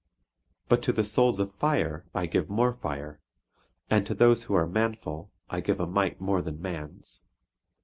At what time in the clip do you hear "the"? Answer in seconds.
0.91-1.03